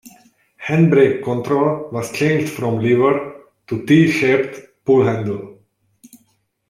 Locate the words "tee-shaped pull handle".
3.85-5.59